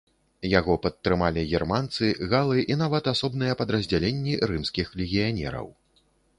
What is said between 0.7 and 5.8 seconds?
падтрымалі германцы, галы і нават асобныя падраздзяленні рымскіх легіянераў.